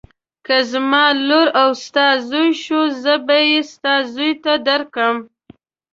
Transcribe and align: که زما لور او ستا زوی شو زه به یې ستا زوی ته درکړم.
که 0.45 0.57
زما 0.71 1.03
لور 1.27 1.47
او 1.61 1.69
ستا 1.83 2.07
زوی 2.29 2.49
شو 2.63 2.81
زه 3.03 3.13
به 3.25 3.37
یې 3.51 3.61
ستا 3.73 3.93
زوی 4.13 4.31
ته 4.43 4.53
درکړم. 4.67 5.17